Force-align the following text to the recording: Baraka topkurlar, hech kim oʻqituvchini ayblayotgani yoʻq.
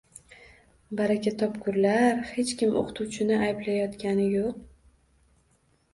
Baraka 1.01 1.33
topkurlar, 1.43 2.17
hech 2.31 2.55
kim 2.63 2.73
oʻqituvchini 2.81 3.39
ayblayotgani 3.49 4.29
yoʻq. 4.37 4.61